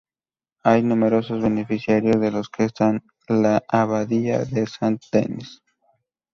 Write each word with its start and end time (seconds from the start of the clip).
Hay 0.63 0.81
numerosos 0.81 1.43
beneficiarios 1.43 2.19
de 2.19 2.31
los 2.31 2.49
que 2.49 2.63
están 2.63 3.03
la 3.27 3.63
abadía 3.69 4.39
de 4.45 4.65
Saint-Denis. 4.65 5.61